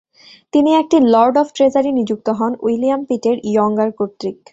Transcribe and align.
তিনি 0.53 0.71
একটি 0.75 0.97
lord 1.13 1.35
of 1.37 1.47
treasury 1.53 1.91
নিযুক্ত 1.93 2.27
হন 2.39 2.51
উইলিয়াম 2.61 3.01
পিটের 3.09 3.37
ইয়ঙ্গার 3.43 3.89
কর্তৃক। 3.91 4.37